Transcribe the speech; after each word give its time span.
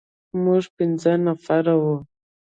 موږ 0.43 0.63
پنځه 0.75 1.13
نفر 1.25 1.65
وو. 1.81 1.95